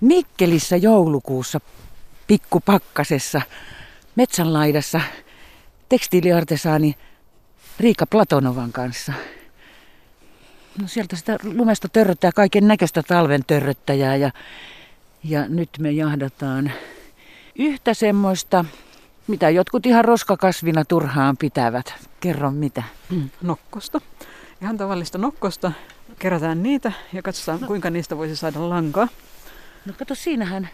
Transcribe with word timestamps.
Mikkelissä 0.00 0.76
joulukuussa 0.76 1.60
pikkupakkasessa 2.26 3.42
metsänlaidassa 4.16 5.00
tekstiiliartesaani 5.88 6.94
Riika 7.80 8.06
Platonovan 8.06 8.72
kanssa. 8.72 9.12
No 10.82 10.88
sieltä 10.88 11.16
sitä 11.16 11.36
lumesta 11.44 11.88
törröttää 11.88 12.32
kaiken 12.32 12.68
näköistä 12.68 13.02
talven 13.02 13.44
törröttäjää 13.46 14.16
ja, 14.16 14.30
ja 15.24 15.48
nyt 15.48 15.70
me 15.78 15.90
jahdataan 15.90 16.72
yhtä 17.58 17.94
semmoista, 17.94 18.64
mitä 19.26 19.50
jotkut 19.50 19.86
ihan 19.86 20.04
roskakasvina 20.04 20.84
turhaan 20.84 21.36
pitävät. 21.36 21.94
Kerro 22.20 22.50
mitä. 22.50 22.82
Mm, 23.10 23.30
nokkosta. 23.42 24.00
Ihan 24.62 24.76
tavallista 24.76 25.18
nokkosta. 25.18 25.72
Kerätään 26.18 26.62
niitä 26.62 26.92
ja 27.12 27.22
katsotaan, 27.22 27.60
no. 27.60 27.66
kuinka 27.66 27.90
niistä 27.90 28.16
voisi 28.16 28.36
saada 28.36 28.68
lankaa. 28.68 29.08
No 29.86 29.92
kato, 29.98 30.14
siinähän 30.14 30.68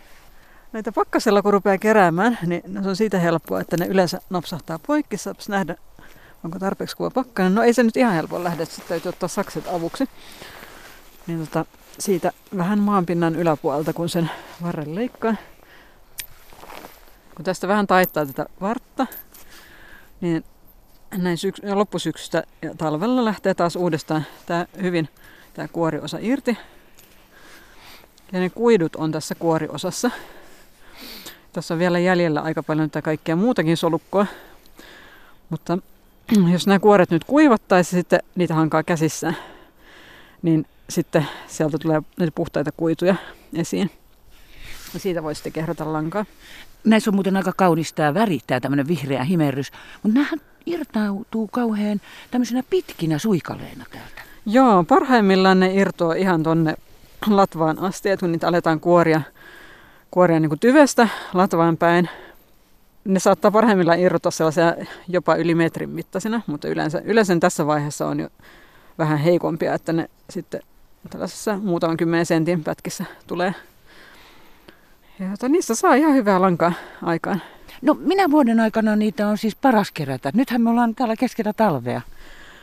näitä 0.73 0.93
pakkasella 0.93 1.43
kun 1.43 1.53
rupeaa 1.53 1.79
keräämään, 1.79 2.39
niin 2.47 2.63
se 2.83 2.89
on 2.89 2.97
siitä 2.97 3.19
helppoa, 3.19 3.61
että 3.61 3.77
ne 3.77 3.87
yleensä 3.87 4.21
napsahtaa 4.31 4.79
poikki. 4.87 5.17
Saapas 5.17 5.49
nähdä, 5.49 5.77
onko 6.45 6.59
tarpeeksi 6.59 6.97
kuva 6.97 7.11
pakkanen. 7.11 7.55
No 7.55 7.63
ei 7.63 7.73
se 7.73 7.83
nyt 7.83 7.97
ihan 7.97 8.15
helppo 8.15 8.45
lähde, 8.45 8.65
sitten 8.65 8.89
täytyy 8.89 9.09
ottaa 9.09 9.29
sakset 9.29 9.69
avuksi. 9.69 10.09
Niin 11.27 11.39
tota, 11.39 11.65
siitä 11.99 12.33
vähän 12.57 12.79
maanpinnan 12.79 13.37
yläpuolelta, 13.37 13.93
kun 13.93 14.09
sen 14.09 14.31
varren 14.63 14.95
leikkaa. 14.95 15.35
Kun 17.35 17.45
tästä 17.45 17.69
vähän 17.69 17.87
taittaa 17.87 18.27
tätä 18.27 18.47
vartta, 18.61 19.07
niin 20.21 20.45
näin 21.17 21.39
syks- 21.39 21.75
loppusyksystä 21.75 22.43
ja 22.63 22.75
talvella 22.75 23.25
lähtee 23.25 23.55
taas 23.55 23.77
uudestaan 23.77 24.27
tämä 24.47 24.67
hyvin 24.83 25.09
tämä 25.55 25.69
kuoriosa 25.69 26.19
irti. 26.21 26.59
Ja 28.33 28.41
ne 28.41 28.51
kuidut 28.51 28.97
on 28.97 29.13
tässä 29.13 29.35
kuoriosassa. 29.35 30.11
Tässä 31.53 31.75
on 31.75 31.79
vielä 31.81 31.99
jäljellä 31.99 32.41
aika 32.41 32.63
paljon 32.63 32.91
tätä 32.91 33.03
kaikkea 33.03 33.37
muutakin 33.37 33.77
solukkoa. 33.77 34.27
Mutta 35.51 35.79
jos 36.53 36.67
nämä 36.67 36.79
kuoret 36.79 37.11
nyt 37.11 37.25
kuivattaisiin 37.25 38.01
sitten 38.01 38.21
niitä 38.35 38.55
hankaa 38.55 38.83
käsissä, 38.83 39.35
niin 40.43 40.67
sitten 40.91 41.27
sieltä 41.47 41.79
tulee 41.79 42.03
näitä 42.19 42.33
puhtaita 42.35 42.73
kuituja 42.77 43.15
esiin. 43.55 43.91
Ja 44.95 45.01
siitä 45.01 45.23
voi 45.23 45.35
sitten 45.35 45.53
kehrata 45.53 45.93
lankaa. 45.93 46.25
Näissä 46.85 47.11
on 47.11 47.15
muuten 47.15 47.37
aika 47.37 47.53
kaunis 47.57 47.93
tämä 47.93 48.15
väri, 48.15 48.39
tämä 48.47 48.61
tämmöinen 48.61 48.89
vihreä 48.89 49.25
himerrys. 49.25 49.73
Mutta 50.03 50.15
nämähän 50.15 50.41
irtautuu 50.67 51.49
kauhean 51.53 52.01
tämmöisenä 52.31 52.63
pitkinä 52.71 53.19
suikaleina 53.19 53.85
täältä. 53.91 54.23
Joo, 54.47 54.85
parhaimmillaan 54.85 55.61
ne 55.61 55.75
irtoaa 55.75 56.15
ihan 56.15 56.43
tonne 56.43 56.75
latvaan 57.27 57.79
asti, 57.79 58.11
että 58.11 58.21
kun 58.21 58.33
niitä 58.33 58.49
aletaan 58.49 58.81
kuoria 58.81 59.21
kuoria 60.11 60.41
niin 60.41 60.51
kuin 60.51 60.61
tyvestä 60.61 61.09
latvaan 61.35 61.77
päin. 61.77 62.09
Ne 63.05 63.21
saattaa 63.21 63.51
parhaimmillaan 63.51 64.01
irrota 64.01 64.31
sellaisia 64.31 64.75
jopa 65.09 65.35
yli 65.35 65.55
metrin 65.55 65.91
mittaisina, 65.91 66.41
mutta 66.47 66.69
yleensä, 66.69 67.03
yleensä 67.05 67.37
tässä 67.41 67.67
vaiheessa 67.67 68.07
on 68.07 68.21
jo 68.21 68.29
vähän 68.99 69.19
heikompia, 69.19 69.75
että 69.75 69.93
ne 69.93 70.11
sitten 70.31 70.61
tällaisessa 71.11 71.57
muutaman 71.57 71.97
kymmenen 71.97 72.27
sentin 72.27 72.65
pätkissä 72.65 73.05
tulee. 73.27 73.55
Ja 75.19 75.31
jota, 75.31 75.49
niistä 75.49 75.75
saa 75.75 75.95
ihan 75.95 76.15
hyvää 76.15 76.41
lankaa 76.41 76.73
aikaan. 77.03 77.43
No 77.83 77.95
minä 77.95 78.31
vuoden 78.31 78.61
aikana 78.61 78.97
niitä 78.97 79.29
on 79.29 79.39
siis 79.39 79.57
paras 79.57 79.93
kerätä. 79.93 80.31
Nythän 80.35 80.63
me 80.63 80.71
ollaan 80.71 80.95
täällä 80.95 81.17
keskellä 81.17 81.53
talvea. 81.53 82.01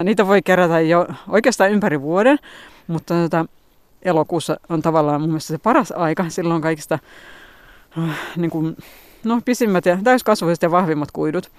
Niitä 0.04 0.28
voi 0.28 0.42
kerätä 0.42 0.80
jo 0.80 1.08
oikeastaan 1.28 1.72
ympäri 1.72 2.02
vuoden, 2.02 2.40
mutta 2.88 3.14
tota, 3.14 3.46
elokuussa 4.06 4.58
on 4.70 4.82
tavallaan 4.82 5.22
mun 5.22 5.30
mielestä 5.30 5.54
se 5.54 5.58
paras 5.58 5.92
aika. 5.92 6.30
Silloin 6.30 6.62
kaikista 6.62 7.00
äh, 7.98 8.20
niin 8.38 8.52
kuin, 8.52 8.78
no, 9.24 9.42
pisimmät 9.46 9.86
ja 9.86 9.98
täyskasvuiset 10.04 10.64
ja 10.64 10.72
vahvimmat 10.72 11.12
kuidut. 11.12 11.52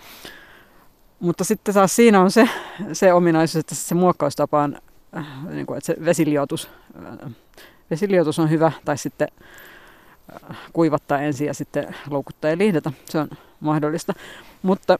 Mutta 1.21 1.45
sitten 1.45 1.75
taas 1.75 1.97
siinä 1.97 2.21
on 2.21 2.31
se, 2.31 2.49
se 2.93 3.13
ominaisuus, 3.13 3.61
että 3.61 3.75
se 3.75 3.95
muokkaustapa 3.95 4.63
on, 4.63 4.79
äh, 5.17 5.27
niin 5.51 5.67
kuin, 5.67 5.79
että 5.79 5.87
se 5.87 5.97
vesiliotus, 6.05 6.71
äh, 7.25 7.31
vesiliotus 7.91 8.39
on 8.39 8.51
hyvä, 8.51 8.73
tai 8.85 8.99
sitten 8.99 9.29
äh, 10.51 10.57
kuivattaa 10.73 11.21
ensin 11.21 11.47
ja 11.47 11.55
sitten 11.55 11.95
loukuttaa 12.11 12.51
ja 12.51 12.59
lihdata. 12.59 12.93
Se 13.05 13.19
on 13.19 13.29
mahdollista. 13.61 14.13
Mutta 14.63 14.99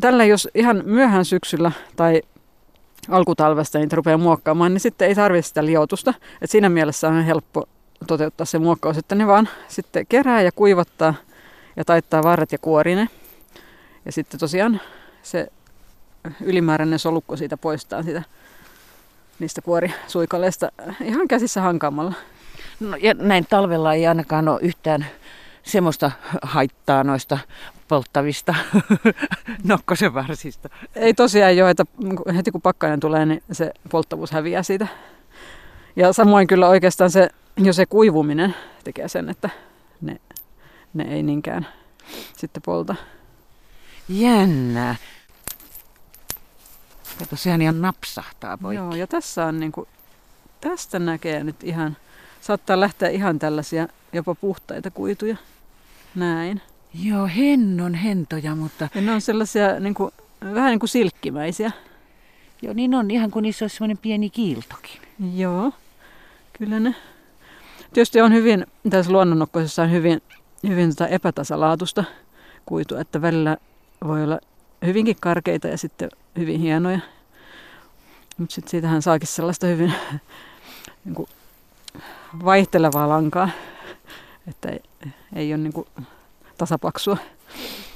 tällä 0.00 0.24
jos 0.24 0.48
ihan 0.54 0.82
myöhään 0.84 1.24
syksyllä 1.24 1.72
tai 1.96 2.22
alkutalvesta 3.08 3.78
niitä 3.78 3.96
rupeaa 3.96 4.18
muokkaamaan, 4.18 4.74
niin 4.74 4.80
sitten 4.80 5.08
ei 5.08 5.14
tarvitse 5.14 5.48
sitä 5.48 5.66
liotusta. 5.66 6.14
Et 6.42 6.50
siinä 6.50 6.68
mielessä 6.68 7.08
on 7.08 7.24
helppo 7.24 7.68
toteuttaa 8.06 8.44
se 8.44 8.58
muokkaus, 8.58 8.98
että 8.98 9.14
ne 9.14 9.26
vaan 9.26 9.48
sitten 9.68 10.06
kerää 10.06 10.42
ja 10.42 10.52
kuivattaa 10.52 11.14
ja 11.76 11.84
taittaa 11.84 12.22
varret 12.22 12.52
ja 12.52 12.58
kuorine. 12.58 13.08
Ja 14.04 14.12
sitten 14.12 14.40
tosiaan 14.40 14.80
se 15.22 15.48
ylimääräinen 16.40 16.98
solukko 16.98 17.36
siitä 17.36 17.56
poistaa 17.56 18.02
sitä 18.02 18.22
niistä 19.38 19.62
kuorisuikaleista 19.62 20.72
ihan 21.04 21.28
käsissä 21.28 21.60
hankaamalla. 21.60 22.12
No, 22.80 22.96
ja 22.96 23.14
näin 23.14 23.46
talvella 23.50 23.94
ei 23.94 24.06
ainakaan 24.06 24.48
ole 24.48 24.58
yhtään 24.62 25.06
semmoista 25.66 26.10
haittaa 26.42 27.04
noista 27.04 27.38
polttavista 27.88 28.54
nokkosen 29.64 30.14
varsista. 30.14 30.68
Ei 30.94 31.14
tosiaan 31.14 31.56
jo, 31.56 31.68
että 31.68 31.84
heti 32.36 32.50
kun 32.50 32.62
pakkanen 32.62 33.00
tulee, 33.00 33.26
niin 33.26 33.42
se 33.52 33.72
polttavuus 33.90 34.30
häviää 34.30 34.62
siitä. 34.62 34.86
Ja 35.96 36.12
samoin 36.12 36.46
kyllä 36.46 36.68
oikeastaan 36.68 37.10
se, 37.10 37.28
jo 37.56 37.72
se 37.72 37.86
kuivuminen 37.86 38.54
tekee 38.84 39.08
sen, 39.08 39.28
että 39.28 39.50
ne, 40.00 40.20
ne 40.94 41.04
ei 41.04 41.22
niinkään 41.22 41.66
sitten 42.36 42.62
polta. 42.62 42.94
Jännää. 44.08 44.96
Kato, 47.18 47.36
sehän 47.36 47.62
ihan 47.62 47.82
napsahtaa 47.82 48.58
poikki. 48.58 48.76
Joo, 48.76 48.94
ja 48.94 49.06
tässä 49.06 49.46
on 49.46 49.60
niinku, 49.60 49.88
tästä 50.60 50.98
näkee 50.98 51.44
nyt 51.44 51.64
ihan, 51.64 51.96
saattaa 52.40 52.80
lähteä 52.80 53.08
ihan 53.08 53.38
tällaisia 53.38 53.88
jopa 54.12 54.34
puhtaita 54.34 54.90
kuituja. 54.90 55.36
Näin. 56.16 56.60
Joo, 57.02 57.28
hennon 57.36 57.94
hentoja, 57.94 58.54
mutta... 58.54 58.88
Ja 58.94 59.00
ne 59.00 59.12
on 59.12 59.20
sellaisia 59.20 59.80
niin 59.80 59.94
kuin, 59.94 60.10
vähän 60.54 60.70
niin 60.70 60.78
kuin 60.78 60.88
silkkimäisiä. 60.88 61.72
Joo, 62.62 62.74
niin 62.74 62.94
on, 62.94 63.10
ihan 63.10 63.30
kuin 63.30 63.42
niissä 63.42 63.64
olisi 63.64 63.76
semmoinen 63.76 63.98
pieni 63.98 64.30
kiiltokin. 64.30 65.00
Joo, 65.34 65.72
kyllä 66.58 66.80
ne. 66.80 66.94
Tietysti 67.92 68.20
on 68.20 68.32
hyvin, 68.32 68.66
tässä 68.90 69.12
luonnonnokkosessa 69.12 69.82
on 69.82 69.90
hyvin, 69.90 70.22
hyvin 70.68 70.88
tota 70.88 71.08
epätasalaatusta 71.08 72.04
kuitua, 72.66 73.00
että 73.00 73.22
välillä 73.22 73.56
voi 74.06 74.24
olla 74.24 74.38
hyvinkin 74.86 75.16
karkeita 75.20 75.68
ja 75.68 75.78
sitten 75.78 76.08
hyvin 76.38 76.60
hienoja. 76.60 77.00
Mutta 78.38 78.54
sitten 78.54 78.70
siitähän 78.70 79.02
saakin 79.02 79.28
sellaista 79.28 79.66
hyvin 79.66 79.92
niin 81.04 81.14
kuin 81.14 81.28
vaihtelevaa 82.44 83.08
lankaa, 83.08 83.48
että 84.48 84.68
ei, 84.68 84.80
ei 85.34 85.54
ole 85.54 85.62
niin 85.62 85.72
kuin 85.72 85.88
tasapaksua. 86.58 87.16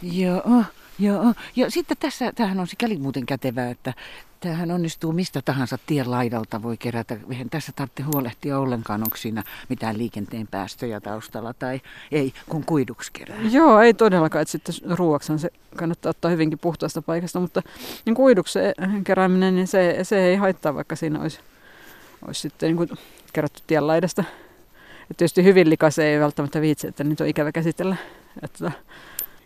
Joo, 0.03 0.65
joo. 0.99 1.35
Ja 1.57 1.71
sitten 1.71 1.97
tässä, 2.01 2.33
tämähän 2.33 2.61
on 2.61 2.67
sikäli 2.67 2.97
muuten 2.97 3.27
kätevää, 3.27 3.71
että 3.71 3.95
tämähän 4.41 4.71
onnistuu 4.71 5.13
mistä 5.13 5.43
tahansa 5.45 5.79
tien 5.87 6.11
laidalta 6.11 6.63
voi 6.63 6.77
kerätä. 6.77 7.17
Eihän 7.31 7.51
tässä 7.51 7.73
tarvitse 7.77 8.03
huolehtia 8.03 8.59
ollenkaan, 8.59 9.03
onko 9.03 9.17
siinä 9.17 9.43
mitään 9.69 9.99
liikenteen 9.99 10.47
päästöjä 10.47 11.01
taustalla 11.01 11.55
tai 11.55 11.81
ei, 12.13 12.33
kun 12.49 12.65
kuiduksi 12.65 13.13
kerää. 13.13 13.39
Joo, 13.51 13.81
ei 13.81 13.95
todellakaan. 13.95 14.43
Että 14.43 14.53
sitten 14.53 14.99
ruuaksan 14.99 15.39
se 15.39 15.51
kannattaa 15.77 16.11
ottaa 16.11 16.31
hyvinkin 16.31 16.59
puhtaasta 16.59 17.03
paikasta, 17.03 17.41
mutta 17.41 17.63
niin 18.05 18.15
kuiduksi 18.15 18.59
kerääminen, 19.05 19.55
niin 19.55 19.67
se, 19.67 19.99
se 20.03 20.25
ei 20.25 20.37
haittaa, 20.37 20.75
vaikka 20.75 20.97
siinä 20.97 21.21
olisi, 21.21 21.41
olisi 22.27 22.41
sitten 22.41 22.67
niin 22.67 22.77
kuin 22.77 22.91
kerätty 23.33 23.63
tien 23.67 23.87
laidasta. 23.87 24.25
Ja 25.11 25.15
tietysti 25.17 25.45
hyvin 25.45 25.71
likas 25.71 25.99
ei 25.99 26.21
välttämättä 26.21 26.61
viitsi, 26.61 26.89
että 26.89 27.05
nyt 27.05 27.21
on 27.21 27.27
ikävä 27.27 27.53
käsitellä 27.53 27.97
että 28.43 28.73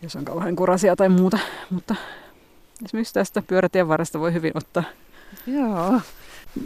jos 0.01 0.15
on 0.15 0.25
kauhean 0.25 0.55
kurasia 0.55 0.95
tai 0.95 1.09
muuta. 1.09 1.39
Mutta 1.69 1.95
esimerkiksi 2.85 3.13
tästä 3.13 3.41
pyörätien 3.41 3.87
varresta 3.87 4.19
voi 4.19 4.33
hyvin 4.33 4.51
ottaa. 4.55 4.83
Joo. 5.47 6.01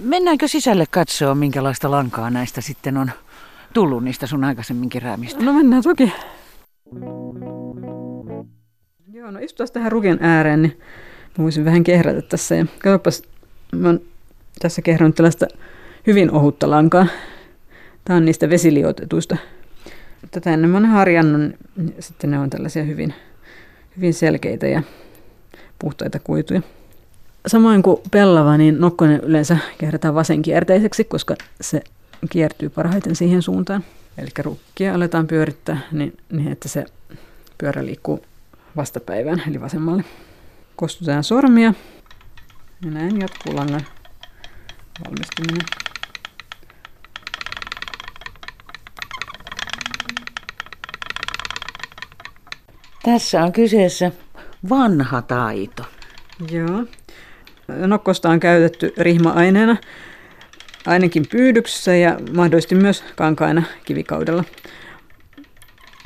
Mennäänkö 0.04 0.48
sisälle 0.48 0.86
katsoa, 0.92 1.36
minkälaista 1.36 1.92
lankaa 1.92 2.30
näistä 2.30 2.62
sitten 2.62 2.98
on 2.98 3.12
tullut 3.74 4.04
niistä 4.04 4.28
sun 4.28 4.44
aikaisemmin 4.44 4.90
keräämistä? 4.90 5.44
No 5.44 5.54
mennään 5.54 5.84
toki. 5.84 6.14
Joo, 9.14 9.32
no 9.32 9.40
istutaan 9.40 9.70
tähän 9.74 9.92
rukin 9.92 10.18
ääreen, 10.22 10.62
niin 10.62 10.80
mä 11.38 11.44
voisin 11.44 11.66
vähän 11.66 11.84
kehrätä 11.84 12.22
tässä. 12.22 12.56
Ja 12.56 12.66
katsopas, 12.84 13.24
mä 13.72 13.88
oon 13.88 14.02
tässä 14.62 14.82
kehrannut 14.82 15.16
tällaista 15.16 15.48
hyvin 16.08 16.32
ohutta 16.32 16.70
lankaa. 16.70 17.08
Tämä 18.06 18.18
on 18.18 18.26
niistä 18.26 18.50
vesilioitetuista 18.50 19.38
tätä 20.32 20.54
ennen 20.54 20.70
mä 20.70 20.78
oon 20.78 20.86
harjannut, 20.86 21.42
niin 21.76 21.96
sitten 22.00 22.32
ne 22.32 22.40
on 22.40 22.50
tällaisia 22.50 22.84
hyvin, 22.84 23.14
hyvin 23.98 24.14
selkeitä 24.14 24.68
ja 24.68 24.84
puhtaita 25.80 26.20
kuituja. 26.20 26.62
Samoin 27.48 27.84
kuin 27.84 28.02
pellava, 28.12 28.58
niin 28.58 28.80
nokkonen 28.80 29.20
yleensä 29.24 29.58
kehrätään 29.78 30.16
vasenkierteiseksi, 30.16 31.04
koska 31.04 31.36
se 31.62 31.82
kiertyy 32.30 32.70
parhaiten 32.70 33.16
siihen 33.16 33.42
suuntaan. 33.42 33.84
Eli 34.18 34.30
rukkia 34.40 34.96
aletaan 34.96 35.28
pyörittää 35.28 35.78
niin, 35.92 36.18
niin, 36.32 36.52
että 36.52 36.70
se 36.70 36.86
pyörä 37.58 37.86
liikkuu 37.86 38.26
vastapäivään, 38.76 39.44
eli 39.50 39.62
vasemmalle. 39.62 40.04
Kostutetaan 40.76 41.24
sormia 41.24 41.74
ja 42.86 42.92
näin 42.92 43.20
jatkuu 43.22 43.56
langan 43.56 43.86
valmistuminen. 45.06 45.79
Tässä 53.14 53.44
on 53.44 53.52
kyseessä 53.52 54.12
vanha 54.70 55.22
taito. 55.22 55.84
Joo. 56.52 56.84
Nokkosta 57.88 58.30
on 58.30 58.40
käytetty 58.40 58.94
rihma-aineena 58.98 59.78
ainakin 60.86 61.26
pyydyksessä 61.32 61.96
ja 61.96 62.20
mahdollisesti 62.34 62.76
myös 62.76 63.04
kankaina 63.16 63.64
kivikaudella. 63.86 64.44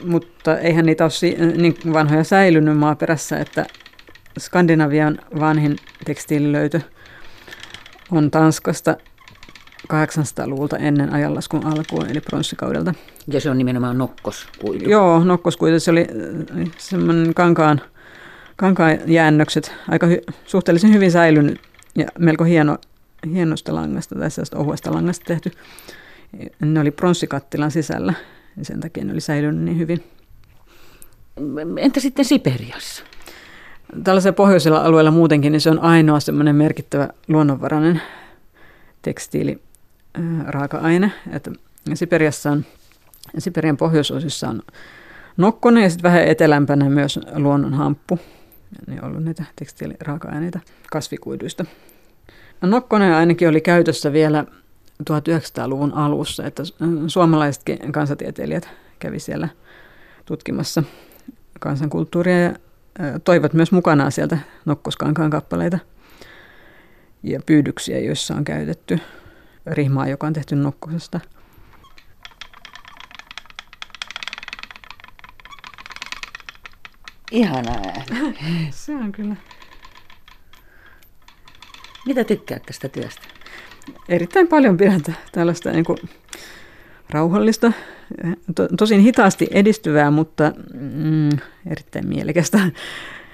Mutta 0.03 0.57
eihän 0.59 0.85
niitä 0.85 1.03
ole 1.03 1.51
niin 1.57 1.75
vanhoja 1.93 2.23
säilynyt 2.23 2.77
maaperässä, 2.77 3.37
että 3.37 3.65
Skandinavian 4.39 5.19
vanhin 5.39 5.75
tekstiililöytö 6.05 6.81
on 8.11 8.31
Tanskasta 8.31 8.97
800-luvulta 9.93 10.77
ennen 10.77 11.13
ajanlaskun 11.13 11.65
alkua, 11.65 12.05
eli 12.09 12.21
pronssikaudelta. 12.21 12.93
Ja 13.27 13.41
se 13.41 13.49
on 13.49 13.57
nimenomaan 13.57 13.97
nokkoskuitu. 13.97 14.89
Joo, 14.89 15.23
nokkoskuitu. 15.23 15.79
Se 15.79 15.91
oli 15.91 16.07
äh, 16.57 16.71
semmoinen 16.77 17.33
kankaan, 17.33 17.81
kankaan 18.55 18.97
jäännökset, 19.07 19.71
aika 19.89 20.07
hy, 20.07 20.21
suhteellisen 20.45 20.93
hyvin 20.93 21.11
säilynyt 21.11 21.59
ja 21.95 22.05
melko 22.19 22.43
hieno, 22.43 22.77
hienosta 23.33 23.75
langasta 23.75 24.15
tai 24.15 24.31
sellaista 24.31 24.57
ohuesta 24.57 24.93
langasta 24.93 25.25
tehty. 25.25 25.51
Ne 26.59 26.79
oli 26.79 26.91
pronssikattilan 26.91 27.71
sisällä 27.71 28.13
ja 28.57 28.65
sen 28.65 28.79
takia 28.79 29.05
ne 29.05 29.11
oli 29.11 29.21
säilynyt 29.21 29.63
niin 29.63 29.79
hyvin. 29.79 30.03
Entä 31.77 31.99
sitten 31.99 32.25
Siperiassa? 32.25 33.03
Tällaisella 34.03 34.35
pohjoisella 34.35 34.81
alueella 34.81 35.11
muutenkin 35.11 35.51
niin 35.51 35.61
se 35.61 35.69
on 35.69 35.79
ainoa 35.79 36.19
semmoinen 36.19 36.55
merkittävä 36.55 37.09
luonnonvarainen 37.27 38.01
tekstiili 39.01 39.61
raaka-aine. 40.47 41.11
Että 41.31 41.51
Siperiassa 41.93 42.51
on, 42.51 42.65
Siperian 43.37 43.77
pohjoisosissa 43.77 44.49
on 44.49 44.61
nokkonen 45.37 45.83
ja 45.83 45.89
sitten 45.89 46.11
vähän 46.11 46.27
etelämpänä 46.27 46.89
myös 46.89 47.19
luonnonhamppu. 47.35 48.19
Ne 48.87 49.01
on 49.01 49.09
ollut 49.09 49.23
näitä 49.23 49.43
tekstiiliraaka-aineita 49.55 50.59
kasvikuiduista. 50.91 51.65
Nokkonen 52.61 53.13
ainakin 53.13 53.49
oli 53.49 53.61
käytössä 53.61 54.13
vielä 54.13 54.45
1900-luvun 55.11 55.93
alussa, 55.93 56.45
että 56.45 56.63
suomalaisetkin 57.07 57.91
kansatieteilijät 57.91 58.69
kävi 58.99 59.19
siellä 59.19 59.49
tutkimassa 60.25 60.83
kansankulttuuria 61.59 62.39
ja 62.39 62.53
toivat 63.23 63.53
myös 63.53 63.71
mukanaan 63.71 64.11
sieltä 64.11 64.37
nokkoskankaan 64.65 65.29
kappaleita 65.29 65.79
ja 67.23 67.39
pyydyksiä, 67.45 67.99
joissa 67.99 68.35
on 68.35 68.43
käytetty 68.43 68.99
rihmaa, 69.67 70.07
joka 70.07 70.27
on 70.27 70.33
tehty 70.33 70.55
nokkosesta. 70.55 71.19
Ihana 77.33 77.71
ääni. 77.71 78.33
Se 78.71 78.95
on 78.95 79.11
kyllä. 79.11 79.35
Mitä 82.05 82.23
tykkäät 82.23 82.63
tästä 82.63 82.89
työstä? 82.89 83.21
Erittäin 84.09 84.47
paljon 84.47 84.77
pidän 84.77 85.01
tällaista 85.31 85.71
niin 85.71 85.85
kuin 85.85 85.97
rauhallista, 87.09 87.71
to, 88.55 88.67
tosin 88.77 88.99
hitaasti 88.99 89.47
edistyvää, 89.51 90.11
mutta 90.11 90.51
mm, 90.73 91.29
erittäin 91.71 92.07
mielekästä. 92.07 92.59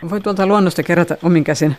Voi 0.09 0.21
tuolta 0.21 0.47
luonnosta 0.47 0.83
kerätä 0.83 1.17
omin 1.23 1.43
käsin 1.43 1.75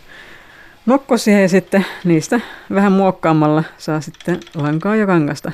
nokkosia 0.85 1.41
ja 1.41 1.49
sitten 1.49 1.85
niistä 2.03 2.39
vähän 2.73 2.91
muokkaamalla 2.91 3.63
saa 3.77 4.01
sitten 4.01 4.39
lankaa 4.55 4.95
ja 4.95 5.05
kangasta. 5.05 5.51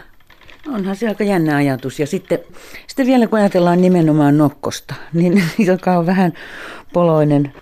Onhan 0.73 0.95
se 0.95 1.07
aika 1.07 1.23
jännä 1.23 1.55
ajatus. 1.55 1.99
Ja 1.99 2.07
sitten, 2.07 2.39
sitten 2.87 3.05
vielä 3.05 3.27
kun 3.27 3.39
ajatellaan 3.39 3.81
nimenomaan 3.81 4.37
nokkosta, 4.37 4.95
niin 5.13 5.43
joka 5.67 5.97
on 5.97 6.05
vähän 6.05 6.33
poloinen, 6.93 7.53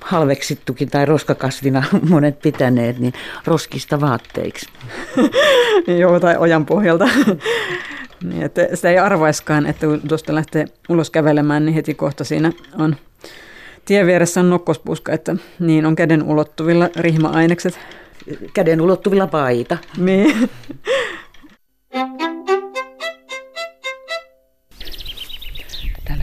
halveksittukin 0.00 0.90
tai 0.90 1.06
roskakasvina 1.06 1.82
monet 2.10 2.40
pitäneet, 2.40 2.98
niin 2.98 3.12
roskista 3.44 4.00
vaatteiksi. 4.00 4.66
Joo, 6.00 6.20
tai 6.20 6.36
ojan 6.36 6.66
pohjalta. 6.66 7.08
niin, 8.24 8.42
että 8.42 8.68
sitä 8.74 8.90
ei 8.90 8.98
arvaiskaan, 8.98 9.66
että 9.66 9.86
kun 9.86 10.00
tuosta 10.08 10.34
lähtee 10.34 10.64
ulos 10.88 11.10
kävelemään, 11.10 11.64
niin 11.64 11.74
heti 11.74 11.94
kohta 11.94 12.24
siinä 12.24 12.52
on 12.78 12.96
Tien 13.84 14.06
vieressä 14.06 14.40
on 14.40 14.50
nokkospuska, 14.50 15.12
että 15.12 15.36
niin 15.60 15.86
on 15.86 15.96
käden 15.96 16.22
ulottuvilla 16.22 16.88
rihma-ainekset. 16.96 17.78
Käden 18.54 18.80
ulottuvilla 18.80 19.26
paita. 19.26 19.78
Niin. 19.96 20.50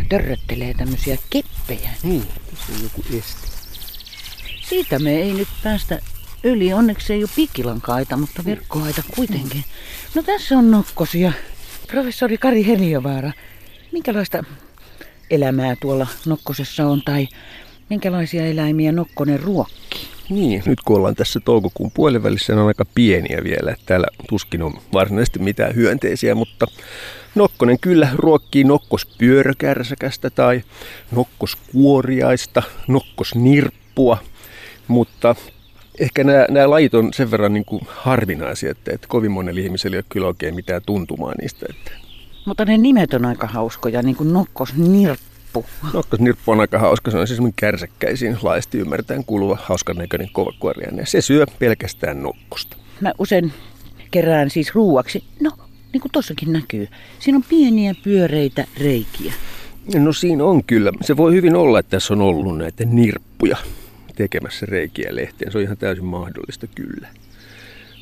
Törröttelee 0.09 0.73
tämmöisiä 0.73 1.17
keppejä. 1.29 1.89
Niin, 2.03 2.23
tässä 2.49 2.73
on 2.73 2.83
joku 2.83 3.03
este. 3.17 3.47
Siitä 4.69 4.99
me 4.99 5.15
ei 5.15 5.33
nyt 5.33 5.47
päästä 5.63 5.99
yli. 6.43 6.73
Onneksi 6.73 7.13
ei 7.13 7.23
ole 7.23 7.29
pikilankaita, 7.35 8.17
mutta 8.17 8.45
verkkoaita 8.45 9.03
kuitenkin. 9.15 9.63
No 10.15 10.23
tässä 10.23 10.57
on 10.57 10.71
nokkosia. 10.71 11.31
Professori 11.87 12.37
Kari 12.37 12.65
Heliövaara, 12.67 13.31
minkälaista 13.91 14.43
elämää 15.29 15.75
tuolla 15.81 16.07
nokkosessa 16.25 16.87
on 16.87 17.01
tai 17.01 17.27
minkälaisia 17.89 18.45
eläimiä 18.45 18.91
nokkonen 18.91 19.39
ruokki? 19.39 20.16
Niin, 20.29 20.63
nyt 20.65 20.81
kun 20.85 20.97
ollaan 20.97 21.15
tässä 21.15 21.39
toukokuun 21.39 21.91
puolivälissä, 21.91 22.55
ne 22.55 22.61
on 22.61 22.67
aika 22.67 22.85
pieniä 22.95 23.43
vielä. 23.43 23.75
Täällä 23.85 24.07
tuskin 24.29 24.63
on 24.63 24.73
varsinaisesti 24.93 25.39
mitään 25.39 25.75
hyönteisiä, 25.75 26.35
mutta 26.35 26.67
nokkonen 27.35 27.79
kyllä 27.79 28.09
ruokkii 28.15 28.63
nokkospyörökärsäkästä 28.63 30.29
tai 30.29 30.61
nokkoskuoriaista, 31.11 32.63
nokkosnirppua, 32.87 34.17
mutta 34.87 35.35
ehkä 35.99 36.23
nämä, 36.23 36.45
nämä 36.49 36.69
lajit 36.69 36.93
on 36.93 37.13
sen 37.13 37.31
verran 37.31 37.53
niin 37.53 37.65
kuin 37.65 37.81
harvinaisia, 37.87 38.71
että, 38.71 38.91
että 38.93 39.07
kovin 39.07 39.31
monella 39.31 39.61
ihmisellä 39.61 39.95
ei 39.95 39.99
ole 39.99 40.05
kyllä 40.09 40.27
oikein 40.27 40.55
mitään 40.55 40.81
tuntumaa 40.85 41.33
niistä. 41.41 41.65
Että 41.69 41.91
mutta 42.45 42.65
ne 42.65 42.77
nimet 42.77 43.13
on 43.13 43.25
aika 43.25 43.47
hauskoja, 43.47 44.01
niin 44.01 44.15
kuin 44.15 44.33
nokkosnirppu. 44.33 45.36
Nokkosnirppu 45.93 46.51
on 46.51 46.59
aika 46.59 46.79
hauska, 46.79 47.11
se 47.11 47.17
on 47.17 47.27
siis 47.27 47.39
kärsäkkäisiin 47.55 48.37
laajasti 48.41 48.77
ymmärtäen 48.77 49.25
kuuluva 49.25 49.57
hauskan 49.61 49.95
näköinen 49.95 50.29
kovakuoriainen. 50.33 51.07
Se 51.07 51.21
syö 51.21 51.45
pelkästään 51.59 52.23
nokkosta. 52.23 52.77
Mä 53.01 53.11
usein 53.19 53.53
kerään 54.11 54.49
siis 54.49 54.75
ruuaksi, 54.75 55.23
no 55.39 55.51
niin 55.93 56.01
kuin 56.01 56.11
tossakin 56.11 56.53
näkyy, 56.53 56.87
siinä 57.19 57.35
on 57.35 57.43
pieniä 57.49 57.95
pyöreitä 58.03 58.65
reikiä. 58.79 59.33
No 59.95 60.13
siinä 60.13 60.43
on 60.43 60.63
kyllä. 60.63 60.91
Se 61.01 61.17
voi 61.17 61.33
hyvin 61.33 61.55
olla, 61.55 61.79
että 61.79 61.89
tässä 61.89 62.13
on 62.13 62.21
ollut 62.21 62.57
näitä 62.57 62.85
nirppuja 62.85 63.57
tekemässä 64.15 64.65
reikiä 64.65 65.09
lehteen. 65.11 65.51
Se 65.51 65.57
on 65.57 65.63
ihan 65.63 65.77
täysin 65.77 66.05
mahdollista 66.05 66.67
kyllä. 66.67 67.07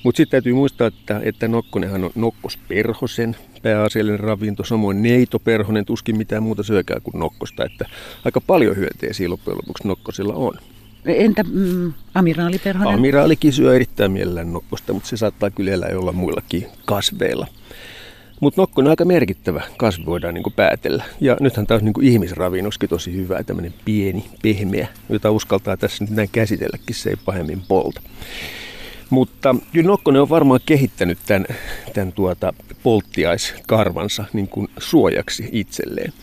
Mutta 0.06 0.18
sitten 0.18 0.32
täytyy 0.32 0.54
muistaa, 0.54 0.88
että, 0.88 1.22
että 1.24 1.48
nokkonenhan 1.48 2.04
on 2.04 2.12
nokkosperhosen 2.16 3.36
pääasiallinen 3.62 4.20
ravinto, 4.20 4.64
samoin 4.64 5.04
neitoperhonen 5.04 5.86
tuskin 5.86 6.18
mitään 6.18 6.44
muuta 6.44 6.64
syökää 6.64 7.00
kuin 7.00 7.20
nokkosta, 7.20 7.66
että 7.66 7.86
aika 8.26 8.42
paljon 8.42 8.76
hyönteisiä 8.76 9.30
loppujen 9.30 9.58
lopuksi 9.58 9.88
nokkosilla 9.88 10.34
on. 10.34 10.54
Entä 11.06 11.44
mm, 11.44 11.94
amiraaliperhonen? 12.14 12.94
Amiraalikin 12.94 13.54
syö 13.54 13.76
erittäin 13.76 14.12
mielellään 14.12 14.54
nokkosta, 14.54 14.94
mutta 14.94 15.10
se 15.10 15.18
saattaa 15.18 15.50
kyllä 15.50 15.72
elää 15.72 15.90
olla 15.96 16.12
muillakin 16.12 16.68
kasveilla. 16.86 17.48
Mutta 18.40 18.62
nokko 18.62 18.82
on 18.82 18.88
aika 18.88 19.06
merkittävä 19.06 19.64
kasvi, 19.78 20.06
voidaan 20.06 20.34
niin 20.34 20.54
päätellä. 20.56 21.04
Ja 21.22 21.38
nythän 21.40 21.68
tämä 21.68 21.78
on 21.78 21.86
niin 21.86 22.14
ihmisravinnoskin 22.14 22.90
tosi 22.90 23.14
hyvä, 23.16 23.44
tämmöinen 23.44 23.74
pieni, 23.86 24.26
pehmeä, 24.42 24.88
jota 25.10 25.32
uskaltaa 25.32 25.78
tässä 25.78 26.04
nyt 26.04 26.14
näin 26.14 26.30
käsitelläkin, 26.32 26.96
se 26.96 27.10
ei 27.10 27.16
pahemmin 27.26 27.62
polta. 27.68 28.02
Mutta 29.10 29.56
kyllä 29.74 29.88
Nokkonen 29.88 30.22
on 30.22 30.30
varmaan 30.30 30.60
kehittänyt 30.66 31.18
tämän, 31.26 31.46
tämän 31.94 32.14
tuota 32.14 32.54
polttiaiskarvansa 32.84 34.26
niin 34.34 34.48
kuin 34.48 34.68
suojaksi 34.78 35.50
itselleen. 35.52 36.14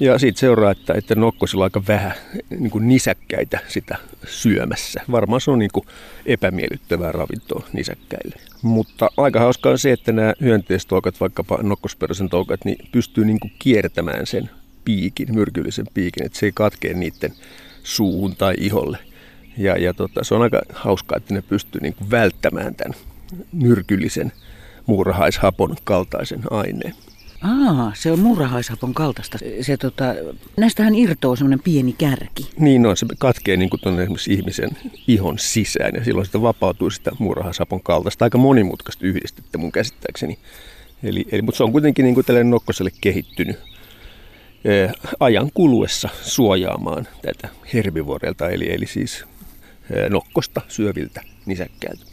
Ja 0.00 0.18
siitä 0.18 0.40
seuraa, 0.40 0.70
että, 0.70 0.94
että 0.94 1.14
nokkosilla 1.14 1.64
on 1.64 1.66
aika 1.66 1.82
vähän 1.88 2.14
niin 2.50 2.70
kuin 2.70 2.88
nisäkkäitä 2.88 3.58
sitä 3.68 3.98
syömässä. 4.26 5.00
Varmaan 5.10 5.40
se 5.40 5.50
on 5.50 5.58
niin 5.58 5.70
kuin 5.72 5.86
epämiellyttävää 6.26 7.12
ravintoa 7.12 7.66
nisäkkäille. 7.72 8.36
Mutta 8.62 9.08
aika 9.16 9.40
hauskaa 9.40 9.72
on 9.72 9.78
se, 9.78 9.92
että 9.92 10.12
nämä 10.12 10.34
hyönteistoukat, 10.40 11.20
vaikkapa 11.20 11.58
nokkosperäisen 11.62 12.28
toukat, 12.28 12.64
niin 12.64 12.88
pystyy 12.92 13.24
niin 13.24 13.40
kuin 13.40 13.52
kiertämään 13.58 14.26
sen 14.26 14.50
piikin, 14.84 15.34
myrkyllisen 15.34 15.86
piikin, 15.94 16.26
että 16.26 16.38
se 16.38 16.46
ei 16.46 16.52
katkee 16.54 16.94
niiden 16.94 17.32
suuhun 17.82 18.36
tai 18.36 18.54
iholle. 18.58 18.98
Ja, 19.56 19.78
ja 19.78 19.94
tota, 19.94 20.24
se 20.24 20.34
on 20.34 20.42
aika 20.42 20.60
hauskaa, 20.72 21.16
että 21.16 21.34
ne 21.34 21.42
pystyy 21.42 21.80
niin 21.80 21.94
kuin 21.94 22.10
välttämään 22.10 22.74
tämän 22.74 22.94
myrkyllisen 23.52 24.32
muurahaishapon 24.86 25.76
kaltaisen 25.84 26.42
aineen. 26.50 26.94
Aa, 27.42 27.92
se 27.94 28.12
on 28.12 28.18
muurahaishapon 28.18 28.94
kaltaista. 28.94 29.38
Se, 29.60 29.76
tota, 29.76 30.04
näistähän 30.56 30.94
irtoaa 30.94 31.36
semmoinen 31.36 31.60
pieni 31.64 31.92
kärki. 31.92 32.50
Niin 32.58 32.86
on, 32.86 32.96
se 32.96 33.06
katkee 33.18 33.56
niin 33.56 33.70
kuin 33.70 33.80
esimerkiksi 34.00 34.32
ihmisen 34.32 34.70
ihon 35.08 35.38
sisään 35.38 35.94
ja 35.94 36.04
silloin 36.04 36.26
sitä 36.26 36.42
vapautuu 36.42 36.90
sitä 36.90 37.10
muurahaishapon 37.18 37.82
kaltaista. 37.82 38.24
Aika 38.24 38.38
monimutkaista 38.38 39.06
yhdistettä 39.06 39.58
mun 39.58 39.72
käsittääkseni. 39.72 40.38
Eli, 41.02 41.26
eli, 41.32 41.42
mutta 41.42 41.56
se 41.56 41.64
on 41.64 41.72
kuitenkin 41.72 42.04
niin 42.04 42.14
kuin 42.14 42.26
tälle 42.26 42.44
nokkoselle 42.44 42.90
kehittynyt 43.00 43.56
ää, 43.56 44.92
ajan 45.20 45.50
kuluessa 45.54 46.08
suojaamaan 46.22 47.08
tätä 47.22 47.48
herbivoreilta, 47.74 48.48
eli, 48.48 48.72
eli 48.74 48.86
siis 48.86 49.24
nokkosta 50.10 50.60
syöviltä 50.68 51.20
nisäkkäiltä. 51.46 52.04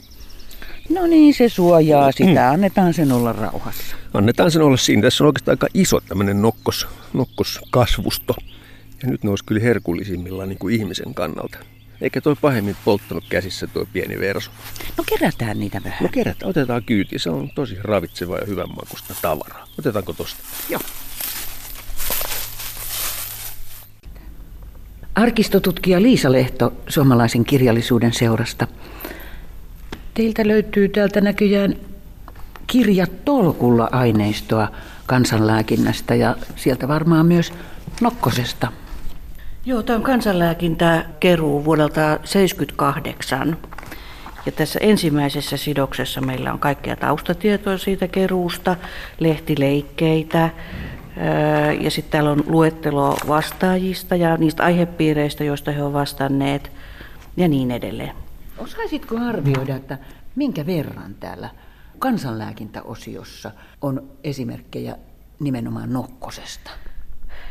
No 0.89 1.07
niin, 1.07 1.33
se 1.33 1.50
suojaa 1.50 2.12
sitä. 2.12 2.50
Annetaan 2.50 2.93
sen 2.93 3.12
olla 3.12 3.33
rauhassa. 3.33 3.95
Annetaan 4.13 4.51
sen 4.51 4.62
olla 4.62 4.77
siinä. 4.77 5.01
Tässä 5.01 5.24
on 5.24 5.27
oikeastaan 5.27 5.53
aika 5.53 5.67
iso 5.74 6.00
tämmöinen 6.00 6.41
nokkos, 6.41 6.88
nokkoskasvusto. 7.13 8.36
Ja 9.03 9.09
nyt 9.09 9.24
ne 9.24 9.29
olisi 9.29 9.43
kyllä 9.45 9.62
herkullisimmillaan 9.62 10.50
niin 10.50 10.59
kuin 10.59 10.75
ihmisen 10.75 11.13
kannalta. 11.13 11.57
Eikä 12.01 12.21
toi 12.21 12.36
pahemmin 12.41 12.75
polttanut 12.86 13.24
käsissä 13.29 13.67
tuo 13.67 13.88
pieni 13.93 14.19
verso. 14.19 14.51
No 14.98 15.03
kerätään 15.03 15.59
niitä 15.59 15.81
vähän. 15.83 16.03
No 16.03 16.09
kerätään, 16.09 16.50
otetaan 16.50 16.83
kyyti. 16.83 17.19
Se 17.19 17.29
on 17.29 17.50
tosi 17.55 17.77
ravitseva 17.81 18.38
ja 18.38 18.45
hyvän 18.45 18.69
makusta 18.69 19.15
tavaraa. 19.21 19.67
Otetaanko 19.79 20.13
tosta? 20.13 20.39
Joo. 20.69 20.81
Arkistotutkija 25.19 26.01
Liisa 26.01 26.31
Lehto 26.31 26.73
suomalaisen 26.88 27.45
kirjallisuuden 27.45 28.13
seurasta. 28.13 28.67
Teiltä 30.13 30.47
löytyy 30.47 30.89
täältä 30.89 31.21
näköjään 31.21 31.75
kirjatolkulla 32.67 33.89
aineistoa 33.91 34.67
kansanlääkinnästä 35.05 36.15
ja 36.15 36.35
sieltä 36.55 36.88
varmaan 36.88 37.25
myös 37.25 37.53
nokkosesta. 38.01 38.71
Joo, 39.65 39.83
tämä 39.83 39.97
on 39.97 40.03
kansanlääkintä 40.03 41.05
keruu 41.19 41.65
vuodelta 41.65 42.01
1978. 42.01 43.57
Ja 44.45 44.51
tässä 44.51 44.79
ensimmäisessä 44.81 45.57
sidoksessa 45.57 46.21
meillä 46.21 46.53
on 46.53 46.59
kaikkea 46.59 46.95
taustatietoa 46.95 47.77
siitä 47.77 48.07
keruusta, 48.07 48.75
lehtileikkeitä, 49.19 50.49
ja 51.79 51.91
sitten 51.91 52.11
täällä 52.11 52.31
on 52.31 52.43
luettelo 52.47 53.17
vastaajista 53.27 54.15
ja 54.15 54.37
niistä 54.37 54.63
aihepiireistä, 54.63 55.43
joista 55.43 55.71
he 55.71 55.83
ovat 55.83 55.93
vastanneet 55.93 56.71
ja 57.37 57.47
niin 57.47 57.71
edelleen. 57.71 58.15
Osaisitko 58.57 59.17
arvioida, 59.17 59.75
että 59.75 59.97
minkä 60.35 60.65
verran 60.65 61.15
täällä 61.19 61.49
kansanlääkintäosiossa 61.99 63.51
on 63.81 64.03
esimerkkejä 64.23 64.95
nimenomaan 65.39 65.93
nokkosesta? 65.93 66.71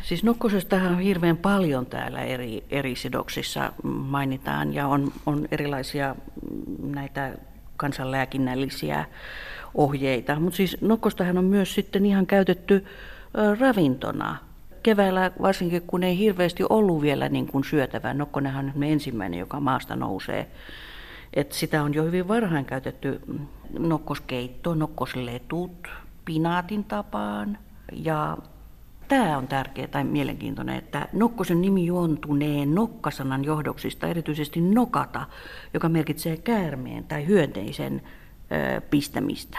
Siis 0.02 0.24
nokkosestahan 0.24 0.92
on 0.92 1.00
hirveän 1.00 1.36
paljon 1.36 1.86
täällä 1.86 2.20
eri, 2.20 2.64
eri 2.70 2.96
sidoksissa 2.96 3.72
mainitaan 3.82 4.74
ja 4.74 4.86
on, 4.86 5.12
on 5.26 5.48
erilaisia 5.50 6.16
näitä 6.82 7.32
kansanlääkinnällisiä 7.76 9.04
ohjeita. 9.74 10.40
Mutta 10.40 10.56
siis 10.56 10.76
nokkostahan 10.80 11.38
on 11.38 11.44
myös 11.44 11.74
sitten 11.74 12.06
ihan 12.06 12.26
käytetty 12.26 12.84
ravintona. 13.60 14.36
Keväällä 14.82 15.30
varsinkin, 15.42 15.82
kun 15.82 16.02
ei 16.02 16.18
hirveästi 16.18 16.64
ollut 16.68 17.02
vielä 17.02 17.28
niin 17.28 17.46
kuin 17.46 17.64
syötävää. 17.64 18.14
Nokkonenhan 18.14 18.72
on 18.76 18.82
ensimmäinen, 18.82 19.40
joka 19.40 19.60
maasta 19.60 19.96
nousee 19.96 20.50
et 21.34 21.52
sitä 21.52 21.82
on 21.82 21.94
jo 21.94 22.04
hyvin 22.04 22.28
varhain 22.28 22.64
käytetty 22.64 23.20
nokkoskeitto, 23.78 24.74
nokkosletut, 24.74 25.88
pinaatin 26.24 26.84
tapaan. 26.84 27.58
Ja 27.92 28.38
tämä 29.08 29.38
on 29.38 29.48
tärkeä 29.48 29.88
tai 29.88 30.04
mielenkiintoinen, 30.04 30.76
että 30.76 31.08
nokkosen 31.12 31.60
nimi 31.60 31.86
juontunee 31.86 32.66
nokkasanan 32.66 33.44
johdoksista, 33.44 34.06
erityisesti 34.06 34.60
nokata, 34.60 35.26
joka 35.74 35.88
merkitsee 35.88 36.36
käärmeen 36.36 37.04
tai 37.04 37.26
hyönteisen 37.26 38.02
pistämistä. 38.90 39.58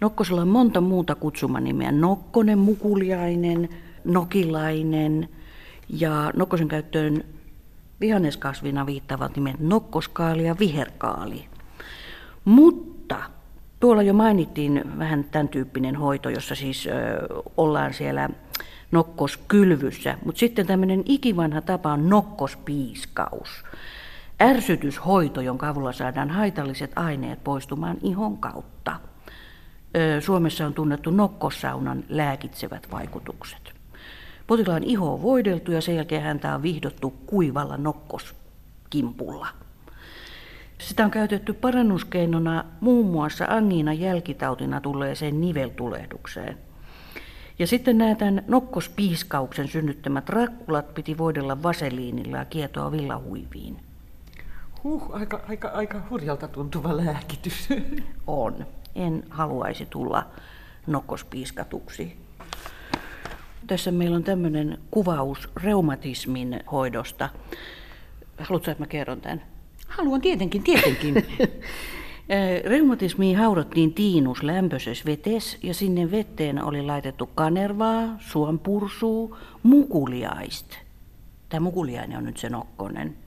Nokkosella 0.00 0.42
on 0.42 0.48
monta 0.48 0.80
muuta 0.80 1.14
kutsumanimeä. 1.14 1.92
Nokkonen, 1.92 2.58
mukuliainen, 2.58 3.68
nokilainen 4.04 5.28
ja 5.88 6.30
nokkosen 6.36 6.68
käyttöön 6.68 7.24
vihanneskasvina 8.00 8.86
viittaavat 8.86 9.36
nimet 9.36 9.60
nokkoskaali 9.60 10.46
ja 10.46 10.56
viherkaali. 10.58 11.44
Mutta 12.44 13.22
tuolla 13.80 14.02
jo 14.02 14.14
mainittiin 14.14 14.98
vähän 14.98 15.24
tämän 15.24 15.48
tyyppinen 15.48 15.96
hoito, 15.96 16.30
jossa 16.30 16.54
siis 16.54 16.86
ö, 16.86 16.90
ollaan 17.56 17.94
siellä 17.94 18.28
nokkoskylvyssä, 18.92 20.18
mutta 20.24 20.38
sitten 20.38 20.66
tämmöinen 20.66 21.02
ikivanha 21.04 21.60
tapa 21.60 21.92
on 21.92 22.08
nokkospiiskaus. 22.08 23.64
Ärsytyshoito, 24.42 25.40
jonka 25.40 25.68
avulla 25.68 25.92
saadaan 25.92 26.30
haitalliset 26.30 26.92
aineet 26.96 27.44
poistumaan 27.44 27.96
ihon 28.02 28.38
kautta. 28.38 29.00
Suomessa 30.20 30.66
on 30.66 30.74
tunnettu 30.74 31.10
nokkosaunan 31.10 32.04
lääkitsevät 32.08 32.90
vaikutukset. 32.90 33.72
Potilaan 34.46 34.84
iho 34.84 35.12
on 35.12 35.22
voideltu 35.22 35.72
ja 35.72 35.80
sen 35.80 35.96
jälkeen 35.96 36.22
häntä 36.22 36.54
on 36.54 36.62
vihdottu 36.62 37.10
kuivalla 37.10 37.76
nokkoskimpulla. 37.76 39.46
Sitä 40.78 41.04
on 41.04 41.10
käytetty 41.10 41.52
parannuskeinona 41.52 42.64
muun 42.80 43.06
muassa 43.06 43.44
angiinan 43.48 44.00
jälkitautina 44.00 44.80
tulleeseen 44.80 45.40
niveltulehdukseen. 45.40 46.58
Ja 47.58 47.66
sitten 47.66 47.98
nämä 47.98 48.14
tämän 48.14 48.44
nokkospiiskauksen 48.48 49.68
synnyttämät 49.68 50.28
rakkulat 50.28 50.94
piti 50.94 51.18
voidella 51.18 51.62
vaseliinilla 51.62 52.36
ja 52.36 52.44
kietoa 52.44 52.92
villahuiviin. 52.92 53.76
Huh, 54.84 55.10
aika, 55.12 55.40
aika, 55.48 55.68
aika 55.68 56.02
hurjalta 56.10 56.48
tuntuva 56.48 56.96
lääkitys. 56.96 57.68
On. 58.26 58.66
En 58.96 59.24
haluaisi 59.30 59.86
tulla 59.86 60.26
nokkospiiskatuksi. 60.86 62.16
Tässä 63.66 63.90
meillä 63.90 64.16
on 64.16 64.24
tämmöinen 64.24 64.78
kuvaus 64.90 65.48
reumatismin 65.62 66.60
hoidosta. 66.72 67.28
Haluatko, 68.38 68.70
että 68.70 68.82
mä 68.82 68.86
kerron 68.86 69.20
tämän? 69.20 69.42
Haluan 69.88 70.20
tietenkin, 70.20 70.62
tietenkin. 70.62 71.14
Reumatismiin 72.64 73.36
haudottiin 73.36 73.94
tiinus 73.94 74.42
lämpöisessä 74.42 75.04
vetes 75.06 75.58
ja 75.62 75.74
sinne 75.74 76.10
veteen 76.10 76.64
oli 76.64 76.82
laitettu 76.82 77.26
kanervaa, 77.26 78.16
suonpursuu, 78.18 79.36
mukuliaist. 79.62 80.76
Tämä 81.48 81.60
mukuliainen 81.60 82.18
on 82.18 82.24
nyt 82.24 82.36
se 82.36 82.48
nokkonen. 82.48 83.25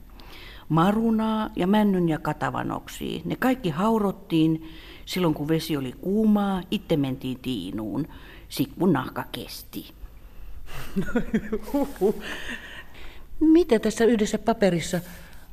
Marunaa 0.69 1.49
ja 1.55 1.67
männyn 1.67 2.09
ja 2.09 2.19
katavanoksia. 2.19 3.21
Ne 3.25 3.35
kaikki 3.35 3.69
haurottiin 3.69 4.69
silloin, 5.05 5.33
kun 5.33 5.47
vesi 5.47 5.77
oli 5.77 5.91
kuumaa, 5.91 6.61
itse 6.71 6.97
mentiin 6.97 7.39
tiinuun. 7.39 8.07
Sikvun 8.49 8.93
nahka 8.93 9.25
kesti. 9.31 9.93
Mitä 13.39 13.79
tässä 13.79 14.05
yhdessä 14.05 14.37
paperissa 14.37 14.99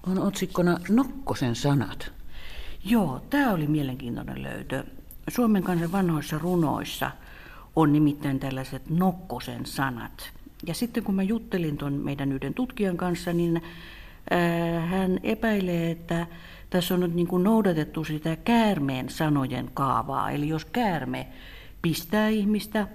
on 0.06 0.18
otsikkona 0.18 0.78
Nokkosen 0.88 1.56
sanat? 1.56 2.12
Joo, 2.84 3.22
tämä 3.30 3.52
oli 3.52 3.66
mielenkiintoinen 3.66 4.42
löytö. 4.42 4.84
Suomen 5.28 5.62
kansan 5.62 5.92
vanhoissa 5.92 6.38
runoissa 6.38 7.10
on 7.76 7.92
nimittäin 7.92 8.40
tällaiset 8.40 8.90
Nokkosen 8.90 9.66
sanat. 9.66 10.30
Ja 10.66 10.74
sitten 10.74 11.04
kun 11.04 11.14
mä 11.14 11.22
juttelin 11.22 11.76
tuon 11.76 11.92
meidän 11.92 12.32
yhden 12.32 12.54
tutkijan 12.54 12.96
kanssa, 12.96 13.32
niin 13.32 13.62
hän 14.86 15.20
epäilee, 15.22 15.90
että 15.90 16.26
tässä 16.70 16.94
on 16.94 17.00
nyt 17.00 17.14
niin 17.14 17.26
kuin 17.26 17.44
noudatettu 17.44 18.04
sitä 18.04 18.36
käärmeen 18.36 19.08
sanojen 19.08 19.70
kaavaa. 19.74 20.30
Eli 20.30 20.48
jos 20.48 20.64
käärme 20.64 21.26
pistää 21.82 22.28
ihmistä, 22.28 22.88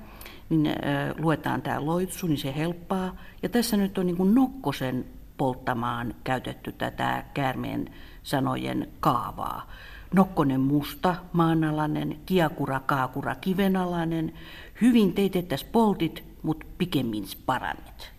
niin 0.50 0.76
luetaan 1.18 1.62
tämä 1.62 1.86
loitsu, 1.86 2.28
niin 2.28 2.38
se 2.38 2.56
helppaa. 2.56 3.16
Ja 3.44 3.50
tässä 3.50 3.78
nyt 3.78 3.98
on 3.98 4.06
niin 4.06 4.18
kuin 4.18 4.36
nokkosen 4.36 5.06
polttamaan 5.38 6.14
käytetty 6.24 6.72
tätä 6.72 7.24
käärmeen 7.34 7.90
sanojen 8.24 8.88
kaavaa. 9.00 9.72
Nokkonen 10.14 10.62
musta, 10.62 11.16
maanalainen, 11.34 12.18
kiakura, 12.26 12.80
kaakura, 12.80 13.36
kivenalainen. 13.36 14.34
Hyvin 14.82 15.14
teit, 15.14 15.36
että 15.36 15.56
poltit, 15.72 16.24
mutta 16.44 16.66
pikemmin 16.78 17.24
parannet. 17.46 18.11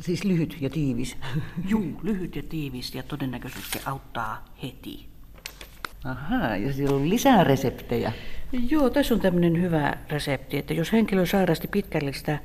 Siis 0.00 0.24
lyhyt 0.24 0.56
ja 0.60 0.70
tiivis. 0.70 1.16
Juu, 1.70 2.00
lyhyt 2.02 2.36
ja 2.36 2.42
tiivis 2.42 2.94
ja 2.94 3.02
todennäköisesti 3.02 3.80
auttaa 3.86 4.44
heti. 4.62 5.06
Ahaa, 6.04 6.56
ja 6.56 6.72
siellä 6.72 6.96
on 6.96 7.08
lisää 7.08 7.44
reseptejä. 7.44 8.12
Joo, 8.70 8.90
tässä 8.90 9.14
on 9.14 9.20
tämmöinen 9.20 9.62
hyvä 9.62 9.94
resepti, 10.08 10.58
että 10.58 10.74
jos 10.74 10.92
henkilö 10.92 11.26
sairasti 11.26 11.68
pitkällistä 11.68 12.38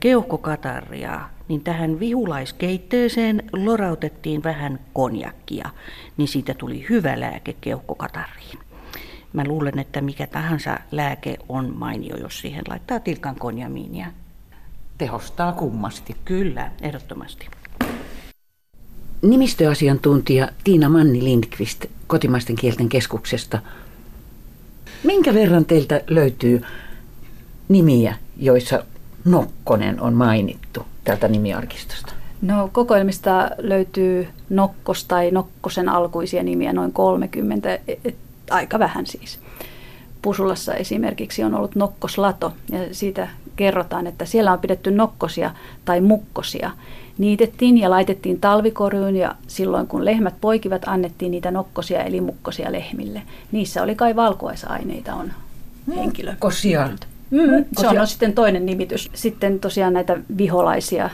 keuhkokatarria, 0.00 1.20
niin 1.48 1.60
tähän 1.60 2.00
vihulaiskeitteeseen 2.00 3.42
lorautettiin 3.52 4.42
vähän 4.42 4.80
konjakkia, 4.92 5.70
niin 6.16 6.28
siitä 6.28 6.54
tuli 6.54 6.86
hyvä 6.88 7.20
lääke 7.20 7.56
keuhkokatarriin. 7.60 8.58
mä 9.32 9.44
luulen, 9.44 9.78
että 9.78 10.00
mikä 10.00 10.26
tahansa 10.26 10.78
lääke 10.90 11.36
on 11.48 11.76
mainio, 11.76 12.16
jos 12.16 12.40
siihen 12.40 12.64
laittaa 12.68 13.00
tilkan 13.00 13.36
konjamiinia. 13.36 14.06
Tehostaa 14.98 15.52
kummasti. 15.52 16.16
Kyllä, 16.24 16.70
ehdottomasti. 16.80 17.48
Nimistöasiantuntija 19.22 20.48
Tiina 20.64 20.88
Manni 20.88 21.24
Lindqvist 21.24 21.84
kotimaisten 22.06 22.56
kielten 22.56 22.88
keskuksesta. 22.88 23.58
Minkä 25.04 25.34
verran 25.34 25.64
teiltä 25.64 26.00
löytyy 26.06 26.62
nimiä, 27.68 28.16
joissa 28.36 28.84
Nokkonen 29.24 30.00
on 30.00 30.14
mainittu 30.14 30.86
tältä 31.04 31.28
nimiarkistosta? 31.28 32.12
No 32.42 32.70
kokoelmista 32.72 33.50
löytyy 33.58 34.28
Nokkos 34.50 35.04
tai 35.04 35.30
Nokkosen 35.30 35.88
alkuisia 35.88 36.42
nimiä 36.42 36.72
noin 36.72 36.92
30, 36.92 37.78
et, 37.88 38.16
aika 38.50 38.78
vähän 38.78 39.06
siis. 39.06 39.38
Pusulassa 40.22 40.74
esimerkiksi 40.74 41.44
on 41.44 41.54
ollut 41.54 41.74
Nokkoslato 41.74 42.52
ja 42.70 42.78
siitä 42.94 43.28
kerrotaan, 43.62 44.06
että 44.06 44.24
siellä 44.24 44.52
on 44.52 44.58
pidetty 44.58 44.90
nokkosia 44.90 45.50
tai 45.84 46.00
mukkosia. 46.00 46.70
Niitettiin 47.18 47.78
ja 47.78 47.90
laitettiin 47.90 48.40
talvikoryyn 48.40 49.16
ja 49.16 49.34
silloin 49.46 49.86
kun 49.86 50.04
lehmät 50.04 50.34
poikivat, 50.40 50.82
annettiin 50.86 51.30
niitä 51.30 51.50
nokkosia 51.50 52.02
eli 52.02 52.20
mukkosia 52.20 52.72
lehmille. 52.72 53.22
Niissä 53.52 53.82
oli 53.82 53.94
kai 53.94 54.16
valkuaisaineita 54.16 55.14
on 55.14 55.32
henkilö. 55.96 56.30
Mukkosia. 56.30 56.88
Mm, 57.30 57.64
se 57.80 57.88
on 57.88 58.06
sitten 58.06 58.32
toinen 58.32 58.66
nimitys. 58.66 59.10
Sitten 59.14 59.60
tosiaan 59.60 59.92
näitä 59.92 60.18
viholaisia 60.38 61.10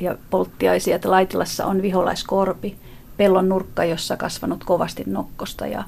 ja 0.00 0.16
polttiaisia, 0.30 0.96
että 0.96 1.10
Laitilassa 1.10 1.66
on 1.66 1.82
viholaiskorpi, 1.82 2.76
pellon 3.16 3.48
nurkka, 3.48 3.84
jossa 3.84 4.16
kasvanut 4.16 4.64
kovasti 4.64 5.02
nokkosta 5.06 5.66
ja 5.66 5.84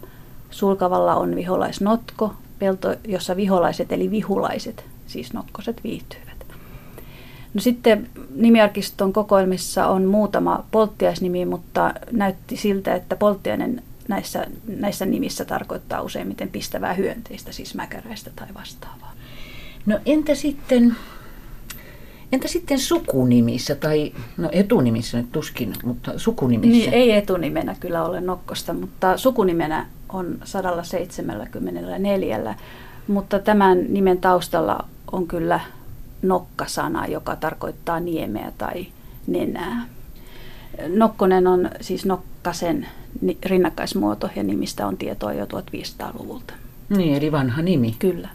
Sulkavalla 0.50 1.14
on 1.14 1.36
viholaisnotko, 1.36 2.34
pelto, 2.58 2.94
jossa 3.08 3.36
viholaiset 3.36 3.92
eli 3.92 4.10
vihulaiset, 4.10 4.84
siis 5.06 5.32
nokkoset 5.32 5.84
viihtyivät. 5.84 6.34
No 7.54 7.60
sitten 7.60 8.08
nimiarkiston 8.34 9.12
kokoelmissa 9.12 9.86
on 9.86 10.04
muutama 10.04 10.64
polttiaisnimi, 10.70 11.44
mutta 11.44 11.94
näytti 12.12 12.56
siltä, 12.56 12.94
että 12.94 13.16
polttiainen 13.16 13.82
näissä, 14.08 14.46
näissä 14.66 15.06
nimissä 15.06 15.44
tarkoittaa 15.44 16.02
useimmiten 16.02 16.48
pistävää 16.48 16.94
hyönteistä, 16.94 17.52
siis 17.52 17.74
mäkäräistä 17.74 18.30
tai 18.36 18.48
vastaavaa. 18.54 19.12
No 19.86 19.98
entä 20.06 20.34
sitten, 20.34 20.96
entä 22.32 22.48
sitten 22.48 22.78
sukunimissä 22.78 23.74
tai, 23.74 24.12
no 24.36 24.48
etunimissä 24.52 25.18
nyt 25.18 25.32
tuskin, 25.32 25.72
mutta 25.84 26.18
sukunimissä? 26.18 26.90
Niin, 26.90 26.94
ei 26.94 27.12
etunimenä 27.12 27.76
kyllä 27.80 28.04
ole 28.04 28.20
nokkosta, 28.20 28.72
mutta 28.72 29.16
sukunimenä 29.16 29.86
on 30.08 30.38
174, 30.44 32.54
mutta 33.08 33.38
tämän 33.38 33.84
nimen 33.88 34.18
taustalla 34.18 34.88
on 35.14 35.26
kyllä 35.26 35.60
nokkasana, 36.22 37.06
joka 37.06 37.36
tarkoittaa 37.36 38.00
niemeä 38.00 38.52
tai 38.58 38.86
nenää. 39.26 39.86
Nokkonen 40.88 41.46
on 41.46 41.70
siis 41.80 42.06
nokkasen 42.06 42.88
rinnakkaismuoto 43.44 44.30
ja 44.36 44.42
nimistä 44.42 44.86
on 44.86 44.96
tietoa 44.96 45.32
jo 45.32 45.44
1500-luvulta. 45.44 46.54
Niin, 46.88 47.14
eli 47.14 47.32
vanha 47.32 47.62
nimi. 47.62 47.96
Kyllä. 47.98 48.28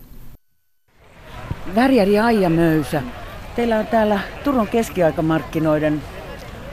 Värjäri 1.75 2.19
Aija 2.19 2.49
Möysä, 2.49 3.01
teillä 3.55 3.79
on 3.79 3.87
täällä 3.87 4.19
Turun 4.43 4.67
keskiaikamarkkinoiden 4.67 6.01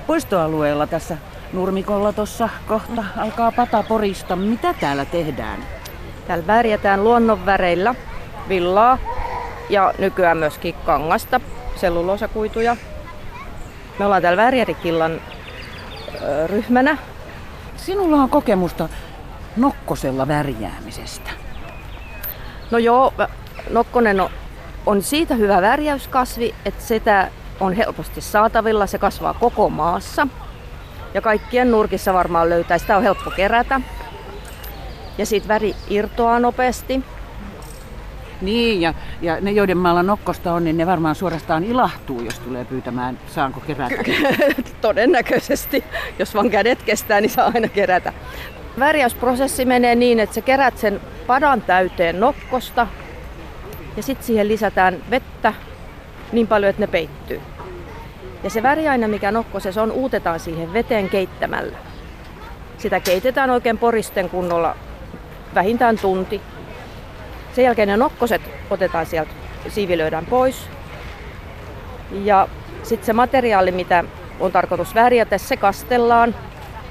poistoalueella 0.07 0.87
tässä 0.87 1.17
nurmikolla 1.53 2.13
tuossa 2.13 2.49
kohta 2.69 3.05
alkaa 3.17 3.53
pata 3.53 3.83
porista. 3.83 4.37
Mitä 4.37 4.75
täällä 4.81 5.05
tehdään? 5.05 5.61
Täällä 6.27 6.47
värjätään 6.47 7.05
luonnonväreillä 7.05 7.95
villaa 8.49 8.99
ja 9.71 9.95
nykyään 9.99 10.37
myöskin 10.37 10.75
kangasta, 10.87 11.41
selluloosakuituja. 11.77 12.77
Me 13.99 14.05
ollaan 14.05 14.23
täällä 14.23 14.43
Värjärikillan 14.43 15.21
ryhmänä. 16.47 16.99
Sinulla 17.77 18.17
on 18.17 18.31
kokemusta 18.31 18.89
nokkosella 19.57 20.29
värjäämisestä. 20.29 21.31
No 22.71 22.79
joo, 22.79 23.13
nokkonen 23.71 24.21
on, 24.21 24.31
on 24.87 25.03
siitä 25.03 25.35
hyvä 25.35 25.63
värjäyskasvi, 25.63 26.55
että 26.65 26.85
sitä 26.85 27.31
on 27.61 27.73
helposti 27.73 28.21
saatavilla. 28.21 28.87
Se 28.87 28.99
kasvaa 28.99 29.35
koko 29.35 29.69
maassa. 29.69 30.29
Ja 31.15 31.21
kaikkien 31.21 31.71
nurkissa 31.71 32.15
varmaan 32.15 32.51
löytää. 32.51 32.79
Sitä 32.79 32.97
on 32.97 33.03
helppo 33.03 33.31
kerätä. 33.31 33.81
Ja 35.19 35.27
siitä 35.27 35.49
väri 35.49 35.75
irtoaa 35.89 36.41
nopeasti. 36.41 37.05
Niin, 38.41 38.81
ja, 38.81 38.95
ja 39.23 39.41
ne, 39.41 39.51
joiden 39.51 39.79
maalla 39.79 40.03
nokkosta 40.03 40.53
on, 40.53 40.65
niin 40.65 40.77
ne 40.77 40.87
varmaan 40.87 41.15
suorastaan 41.15 41.65
ilahtuu, 41.65 42.21
jos 42.21 42.39
tulee 42.39 42.65
pyytämään, 42.65 43.19
saanko 43.27 43.61
kerätä. 43.61 43.95
Todennäköisesti. 44.81 45.85
Jos 46.19 46.35
vaan 46.35 46.51
kädet 46.51 46.83
kestää, 46.83 47.21
niin 47.21 47.31
saa 47.31 47.51
aina 47.55 47.69
kerätä. 47.69 48.13
Värjäysprosessi 48.79 49.65
menee 49.65 49.95
niin, 49.95 50.21
että 50.21 50.35
sä 50.35 50.41
kerät 50.41 50.79
sen 50.79 51.01
padan 51.27 51.63
täyteen 51.63 52.21
nokkosta 52.21 52.87
ja 53.97 54.03
sitten 54.03 54.27
siihen 54.27 54.49
lisätään 54.49 54.97
vettä 55.11 55.55
niin 56.33 56.47
paljon, 56.47 56.71
että 56.71 56.83
ne 56.83 56.87
peittyy. 56.87 57.41
Ja 58.43 58.51
se 58.51 58.63
väriaine, 58.63 59.09
mikä 59.09 59.33
nokkosessa 59.33 59.83
on, 59.83 59.93
uutetaan 59.93 60.41
siihen 60.41 60.73
veteen 60.73 61.09
keittämällä. 61.09 61.77
Sitä 62.79 63.01
keitetään 63.01 63.51
oikein 63.51 63.79
poristen 63.79 64.31
kunnolla 64.31 64.77
vähintään 65.55 65.99
tunti. 65.99 66.41
Sen 67.57 67.65
jälkeen 67.65 67.89
ne 67.89 67.97
nokkoset 67.97 68.43
otetaan 68.71 69.07
sieltä, 69.07 69.31
siivilöidään 69.69 70.27
pois. 70.27 70.69
Ja 72.25 72.49
sitten 72.83 73.07
se 73.07 73.13
materiaali, 73.13 73.73
mitä 73.73 74.05
on 74.41 74.53
tarkoitus 74.53 74.95
värjätä, 74.95 75.39
se 75.39 75.57
kastellaan. 75.57 76.35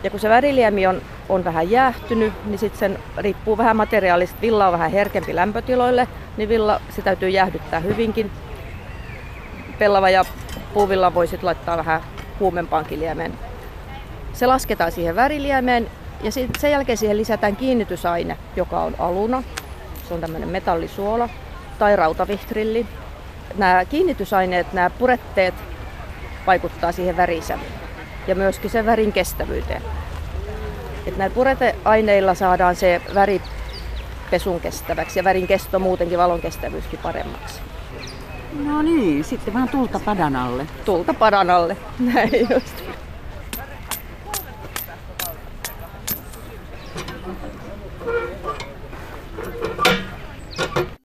Ja 0.03 0.09
kun 0.09 0.19
se 0.19 0.29
väriliemi 0.29 0.87
on, 0.87 1.01
on 1.29 1.43
vähän 1.43 1.71
jäähtynyt, 1.71 2.33
niin 2.45 2.59
sitten 2.59 2.79
sen 2.79 2.99
riippuu 3.17 3.57
vähän 3.57 3.75
materiaalista. 3.75 4.41
Villa 4.41 4.67
on 4.67 4.73
vähän 4.73 4.91
herkempi 4.91 5.35
lämpötiloille, 5.35 6.07
niin 6.37 6.49
villa 6.49 6.81
se 6.89 7.01
täytyy 7.01 7.29
jäähdyttää 7.29 7.79
hyvinkin. 7.79 8.31
Pellava 9.79 10.09
ja 10.09 10.25
puuvilla 10.73 11.13
voi 11.13 11.27
sitten 11.27 11.45
laittaa 11.45 11.77
vähän 11.77 12.01
kuumempaankin 12.39 12.99
liemeen. 12.99 13.33
Se 14.33 14.47
lasketaan 14.47 14.91
siihen 14.91 15.15
väriliemeen 15.15 15.87
ja 16.23 16.31
sen 16.31 16.71
jälkeen 16.71 16.97
siihen 16.97 17.17
lisätään 17.17 17.55
kiinnitysaine, 17.55 18.37
joka 18.55 18.81
on 18.81 18.95
aluna. 18.99 19.43
Se 20.07 20.13
on 20.13 20.21
tämmöinen 20.21 20.49
metallisuola 20.49 21.29
tai 21.79 21.95
rautavihrilli. 21.95 22.85
Nämä 23.57 23.85
kiinnitysaineet, 23.85 24.73
nämä 24.73 24.89
puretteet 24.89 25.53
vaikuttaa 26.47 26.91
siihen 26.91 27.17
värisävyyn 27.17 27.71
ja 28.27 28.35
myöskin 28.35 28.69
sen 28.69 28.85
värin 28.85 29.13
kestävyyteen. 29.13 29.81
Et 31.05 31.17
näillä 31.17 31.33
pureteaineilla 31.33 32.33
saadaan 32.33 32.75
se 32.75 33.01
väri 33.13 33.41
pesun 34.31 34.59
kestäväksi 34.59 35.19
ja 35.19 35.23
värin 35.23 35.47
kesto 35.47 35.79
muutenkin 35.79 36.17
valon 36.17 36.41
kestävyyskin 36.41 36.99
paremmaksi. 36.99 37.59
No 38.65 38.81
niin, 38.81 39.23
sitten 39.23 39.53
vaan 39.53 39.69
tulta 39.69 39.99
padan 40.05 40.35
alle. 40.35 40.67
Tulta 40.85 41.13
padan 41.13 41.49
alle, 41.49 41.77
näin 42.13 42.47
just. 42.49 42.83